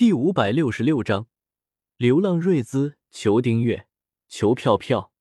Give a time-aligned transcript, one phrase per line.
[0.00, 1.26] 第五百六十六章，
[1.98, 3.86] 流浪瑞兹，求订阅，
[4.28, 5.12] 求票票。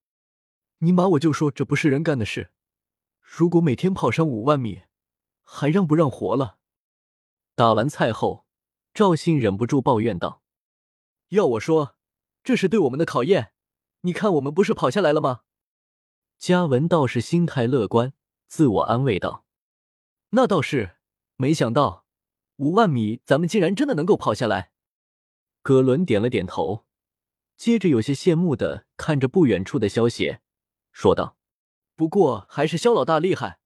[0.77, 2.53] 尼玛，我就说这不是人干的事。
[3.19, 4.83] 如果每天跑上五万米，
[5.43, 6.59] 还让不让活了？
[7.55, 8.45] 打完菜后，
[8.93, 10.43] 赵信忍不住抱怨道
[11.35, 11.97] ：“要我说，
[12.41, 13.51] 这是对我们的考验。
[14.03, 15.41] 你看，我们不是跑下来了吗？”
[16.39, 18.13] 嘉文倒是心态乐观，
[18.47, 19.43] 自我安慰道
[20.31, 20.95] ：“那倒是，
[21.35, 22.05] 没想到。”
[22.59, 24.71] 五万米，咱们竟然真的能够跑下来。
[25.61, 26.85] 葛伦点了点头，
[27.55, 30.41] 接着有些羡慕的看着不远处的萧邪，
[30.91, 31.37] 说道
[31.95, 33.59] ：“不过还是萧老大厉害，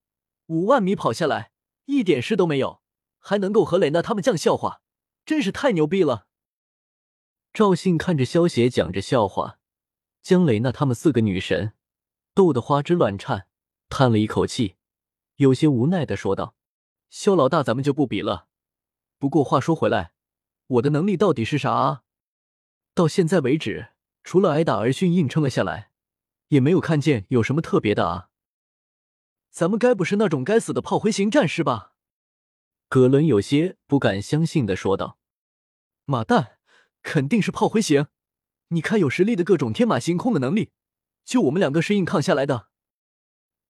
[0.45, 1.51] 五万米跑下来
[1.85, 2.83] 一点事都没有，
[3.17, 4.83] 还能够和蕾娜他们讲笑话，
[5.25, 6.27] 真是太牛逼了。”
[7.51, 9.57] 赵信看着萧邪讲着笑话，
[10.21, 11.73] 将蕾娜他们四个女神
[12.35, 13.47] 逗得花枝乱颤，
[13.89, 14.75] 叹了一口气，
[15.37, 16.55] 有些无奈的说道
[17.09, 18.49] ：“萧老大，咱们就不比了。”
[19.23, 20.11] 不过话说回来，
[20.67, 22.03] 我的能力到底是啥啊？
[22.93, 25.91] 到现在为止，除了挨打而训硬撑了下来，
[26.49, 28.27] 也没有看见有什么特别的啊。
[29.49, 31.93] 咱们该不是那种该死的炮灰型战士吧？
[32.89, 35.17] 葛伦有些不敢相信的说道
[36.03, 36.57] ：“马蛋，
[37.01, 38.07] 肯定是炮灰型！
[38.71, 40.73] 你看有实力的各种天马行空的能力，
[41.23, 42.67] 就我们两个是硬抗下来的。”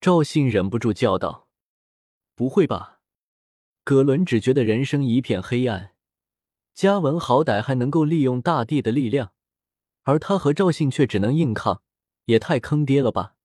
[0.01, 1.47] 赵信忍不住叫道
[2.33, 2.92] ：“不会吧？”
[3.83, 5.93] 葛伦只觉得人生一片黑暗。
[6.73, 9.33] 嘉文好歹还能够利用大地的力量，
[10.03, 11.83] 而他和赵信却只能硬抗，
[12.25, 13.35] 也太坑爹了吧！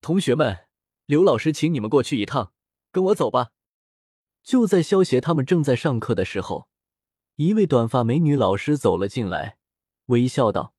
[0.00, 0.66] 同学们，
[1.06, 2.52] 刘老师请你们过去一趟，
[2.92, 3.50] 跟我走吧。
[4.42, 6.68] 就在萧协他们正在上课的时候，
[7.36, 9.58] 一位短发美女老师走了进来，
[10.06, 10.74] 微笑道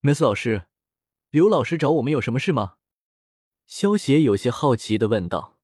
[0.00, 0.66] ：“Miss 老师，
[1.30, 2.76] 刘老师找我们有什么事吗？”
[3.66, 5.58] 萧协有些好奇的问道：“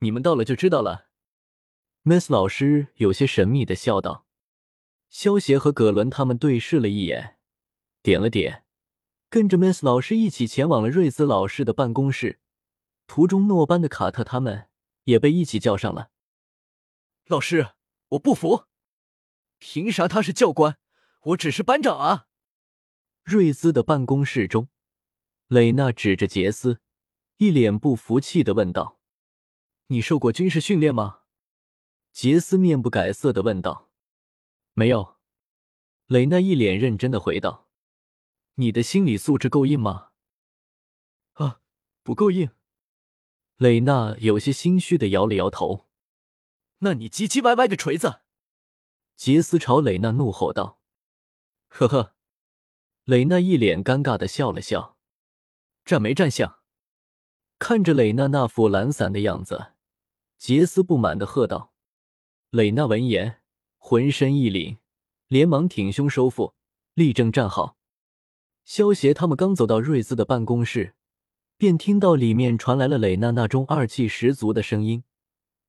[0.00, 1.08] 你们到了就知道了。”
[2.04, 4.26] Miss 老师有些神秘的笑道
[5.08, 7.38] ：“萧协和葛伦他们对视了一眼，
[8.02, 8.64] 点了点，
[9.30, 12.40] 跟着 Miss 老师一起前往了瑞兹老师的办公室。
[13.06, 14.68] 途中，诺班的卡特他们
[15.04, 16.10] 也被一起叫上了。
[17.28, 17.68] 老师，
[18.08, 18.64] 我不服，
[19.60, 20.78] 凭啥他是教官，
[21.20, 22.26] 我只是班长啊？”
[23.22, 24.66] 瑞兹的办公室中，
[25.46, 26.80] 蕾娜指着杰斯，
[27.36, 28.98] 一脸不服气的问道
[29.86, 31.20] ：“你受过军事训练吗？”
[32.12, 33.90] 杰斯面不改色的问道
[34.74, 35.16] ：“没有。”
[36.06, 37.68] 蕾娜一脸认真的回道
[38.56, 40.10] ：“你的心理素质够硬吗
[41.34, 41.60] ？”“啊，
[42.02, 42.50] 不够硬。”
[43.56, 45.88] 蕾娜有些心虚的摇了摇头。
[46.80, 48.20] “那你唧唧歪歪个锤子！”
[49.16, 50.80] 杰斯朝蕾娜怒吼道。
[51.68, 52.14] “呵呵。”
[53.04, 54.96] 蕾娜一脸尴尬的笑了笑。
[55.84, 56.60] “站没站相？”
[57.58, 59.72] 看着蕾娜那副懒散的样子，
[60.36, 61.71] 杰斯不满的喝道。
[62.52, 63.40] 蕾娜闻言，
[63.78, 64.76] 浑身一凛，
[65.28, 66.52] 连忙挺胸收腹，
[66.92, 67.78] 立正站好。
[68.66, 70.94] 萧协他们刚走到瑞兹的办公室，
[71.56, 75.04] 便听到里面传来了蕾娜那中二气十足的声音，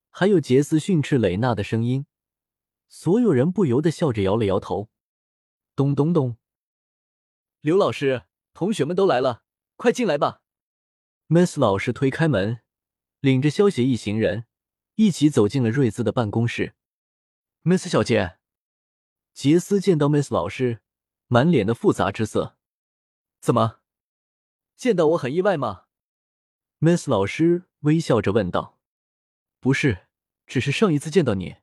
[0.09, 2.05] 还有杰斯训斥蕾娜的声音。
[2.89, 4.89] 所有人不由得笑着摇了摇头。
[5.77, 6.35] 咚咚咚！
[7.61, 8.23] 刘老师，
[8.53, 9.43] 同学们都来了，
[9.77, 10.41] 快进来吧。
[11.27, 12.59] Miss 老师推开门，
[13.21, 14.47] 领着萧协一行人。
[14.95, 16.75] 一起走进了瑞兹的办公室。
[17.63, 18.37] Miss 小姐，
[19.33, 20.81] 杰斯见到 Miss 老师，
[21.27, 22.57] 满脸的复杂之色。
[23.39, 23.79] 怎么，
[24.75, 25.85] 见到我很意外吗
[26.79, 28.79] ？Miss 老师微笑着问道。
[29.59, 30.07] 不是，
[30.45, 31.55] 只是上一次见到你，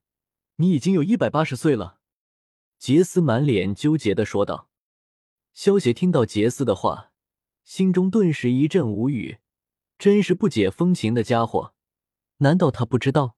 [0.57, 2.01] 你已经有一百八十岁了。
[2.79, 4.69] 杰斯满脸纠结的说道。
[5.53, 7.13] 萧协听到杰斯的话，
[7.63, 9.39] 心中顿时一阵无语，
[9.99, 11.75] 真是不解风情的家伙。
[12.43, 13.37] 难道他不知道，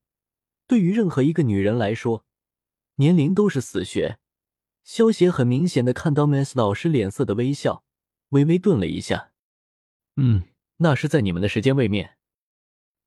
[0.66, 2.24] 对于任何一个女人来说，
[2.96, 4.18] 年龄都是死穴？
[4.84, 7.84] 萧协很明显的看到 Miss 老师脸色的微笑，
[8.30, 9.32] 微微顿了一下。
[10.16, 10.44] 嗯，
[10.78, 12.16] 那是在你们的时间位面。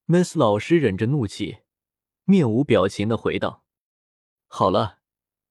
[0.05, 1.59] Miss 老师忍着怒气，
[2.23, 3.65] 面无表情的回道
[4.47, 4.99] ：“好了，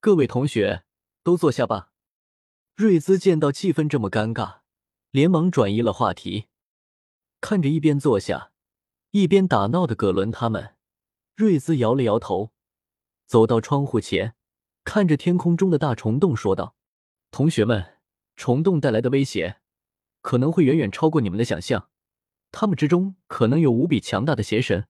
[0.01, 0.85] 各位同学
[1.23, 1.93] 都坐下吧。”
[2.77, 4.61] 瑞兹见到气氛这么尴尬，
[5.11, 6.47] 连忙转移了话题，
[7.41, 8.53] 看着一边坐下。
[9.15, 10.75] 一边打闹的葛伦他们，
[11.37, 12.51] 瑞兹摇了摇头，
[13.27, 14.35] 走到窗户前，
[14.83, 16.75] 看着天空中的大虫洞，说道
[17.31, 18.01] ：“同学们，
[18.35, 19.61] 虫洞带来的威胁
[20.21, 21.91] 可能会远远超过你们的想象。
[22.51, 24.89] 他们之中可能有无比强大的邪神，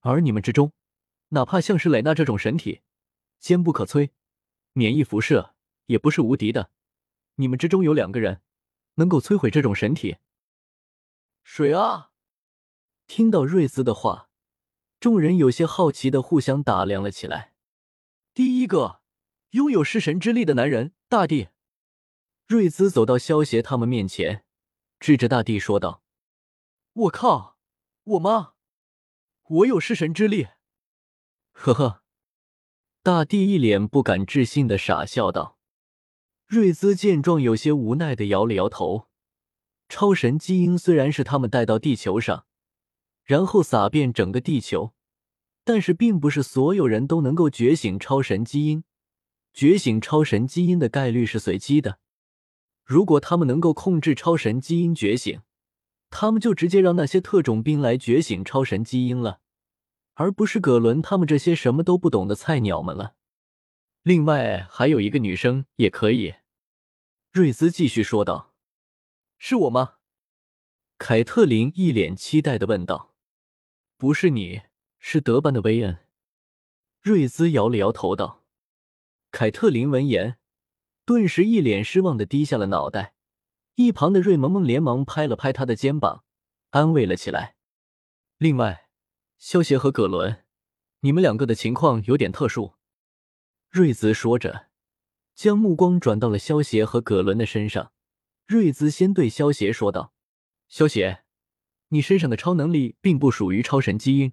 [0.00, 0.74] 而你们之中，
[1.28, 2.82] 哪怕像是蕾娜这种神体，
[3.40, 4.10] 坚不可摧，
[4.74, 5.54] 免疫辐射
[5.86, 6.70] 也不是无敌的。
[7.36, 8.42] 你们之中有两个人
[8.96, 10.18] 能够摧毁这种神体。
[11.42, 12.10] 谁啊？”
[13.06, 14.28] 听到瑞兹的话，
[14.98, 17.52] 众人有些好奇的互相打量了起来。
[18.34, 19.00] 第一个，
[19.50, 21.48] 拥有弑神之力的男人，大帝。
[22.46, 24.44] 瑞兹走到萧协他们面前，
[25.00, 26.02] 指着大地说道
[26.92, 27.58] ：“我靠，
[28.04, 28.54] 我妈，
[29.48, 30.48] 我有弑神之力！”
[31.52, 32.02] 呵呵，
[33.02, 35.58] 大地一脸不敢置信的傻笑道。
[36.46, 39.08] 瑞兹见状，有些无奈的摇了摇头。
[39.88, 42.46] 超神基因虽然是他们带到地球上，
[43.26, 44.94] 然后撒遍整个地球，
[45.64, 48.84] 但是并不是所有人都能够觉醒超神基因。
[49.52, 51.98] 觉醒超神基因的概率是随机的。
[52.84, 55.40] 如果他们能够控制超神基因觉醒，
[56.08, 59.40] 他们就直接让那些特种兵来觉醒超神基因了，
[60.14, 63.14] 而不是葛伦他们这些什么都不懂的菜鸟们了。
[64.02, 66.34] 另外还有一个女生也可以，
[67.32, 68.54] 瑞兹继续说道
[69.36, 69.94] ：“是我吗？”
[70.96, 73.14] 凯特琳一脸期待的问道
[73.96, 74.62] ：“不是你，
[74.98, 75.98] 是德班的薇恩。”
[77.02, 78.44] 瑞兹摇了摇头道。
[79.30, 80.38] 凯特琳闻言，
[81.04, 83.14] 顿时一脸失望的低下了脑袋。
[83.74, 86.24] 一旁的瑞萌萌连忙拍了拍他的肩膀，
[86.70, 87.56] 安慰了起来。
[88.38, 88.88] 另外，
[89.36, 90.44] 萧协和葛伦，
[91.00, 92.74] 你们两个的情况有点特殊。
[93.68, 94.68] 瑞兹说着，
[95.34, 97.92] 将目光转到了萧协和葛伦的身上。
[98.46, 100.14] 瑞兹先对萧协说道
[100.68, 101.24] ：“萧协，
[101.88, 104.32] 你身上的超能力并不属于超神基因，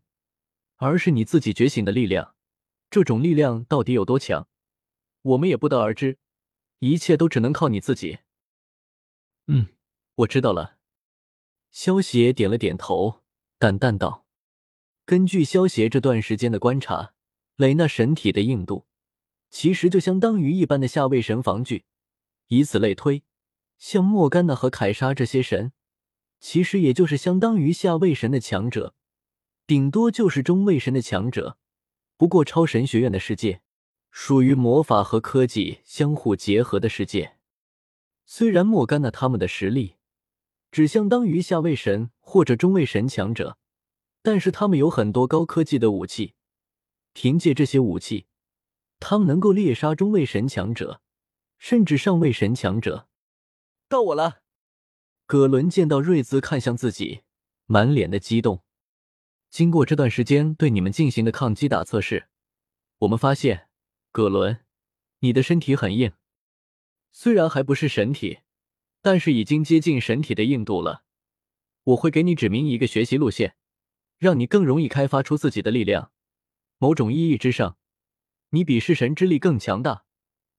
[0.78, 2.36] 而是你自己觉醒的力量。
[2.90, 4.48] 这种力量到底有多强？”
[5.24, 6.18] 我们也不得而知，
[6.80, 8.20] 一切都只能靠你自己。
[9.48, 9.68] 嗯，
[10.16, 10.78] 我知道了。
[11.72, 13.22] 萧协点了点头，
[13.58, 14.26] 淡淡道
[15.06, 17.14] ：“根据萧协这段时间的观察，
[17.56, 18.86] 雷纳神体的硬度
[19.50, 21.86] 其实就相当于一般的下位神防具。
[22.48, 23.24] 以此类推，
[23.78, 25.72] 像莫甘娜和凯莎这些神，
[26.44, 28.94] 其实也就是相当于下位神的强者，
[29.66, 31.58] 顶多就是中位神的强者。
[32.18, 33.62] 不过超神学院的世界。”
[34.12, 37.38] 属于魔法和科技相互结合的世界。
[38.28, 39.96] 虽然莫甘娜他们的实力
[40.70, 43.58] 只相当于下位神或者中位神强者，
[44.22, 46.36] 但是他们有很多高科技的武器。
[47.14, 48.28] 凭借这些武器，
[49.00, 51.02] 他们能够猎杀中位神强者，
[51.58, 53.08] 甚至上位神强者。
[53.90, 54.43] 到我了！
[55.26, 57.22] 葛伦见到瑞兹看向自己，
[57.66, 58.64] 满脸的激动。
[59.50, 62.28] 经过这段时间对你们进行的抗击打测试，
[63.00, 63.70] 我们发现。
[64.12, 64.60] 葛伦，
[65.20, 66.12] 你的身体很硬，
[67.12, 68.42] 虽然还不是神体，
[69.02, 71.04] 但是已经接近神体的硬度了。
[71.86, 73.56] 我会给你指明一个学习路线，
[74.20, 76.12] 让你更容易开发出自己的力量。
[76.78, 77.78] 某种意义之上，
[78.50, 80.06] 你比弑神之力更强大，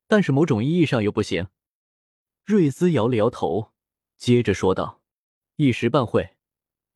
[0.08, 1.48] 但是某种意义上又不行。
[2.44, 3.73] 瑞兹摇了摇头，
[4.24, 5.02] 接着说道
[5.56, 6.30] ：“一时半会，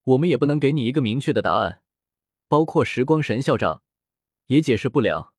[0.04, 1.82] 我们也不能给你一个明确的答案，
[2.48, 3.82] 包括时光神校长
[4.46, 5.34] 也解释不了。”